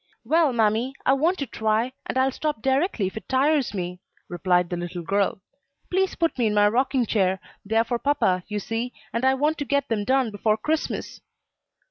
"Well, 0.25 0.51
mammy, 0.51 0.95
I 1.05 1.13
want 1.13 1.37
to 1.37 1.45
try, 1.45 1.93
and 2.07 2.17
I'll 2.17 2.31
stop 2.31 2.63
directly 2.63 3.05
if 3.05 3.15
it 3.17 3.29
tires 3.29 3.71
me," 3.71 3.99
replied 4.29 4.71
the 4.71 4.75
little 4.75 5.03
girl. 5.03 5.41
"Please 5.91 6.15
put 6.15 6.39
me 6.39 6.47
in 6.47 6.55
my 6.55 6.67
rocking 6.69 7.05
chair. 7.05 7.39
They 7.63 7.75
are 7.75 7.83
for 7.83 7.99
papa, 7.99 8.43
you 8.47 8.57
see, 8.57 8.93
and 9.13 9.23
I 9.23 9.35
want 9.35 9.59
to 9.59 9.63
get 9.63 9.89
them 9.89 10.03
done 10.03 10.31
before 10.31 10.57
Christmas." 10.57 11.21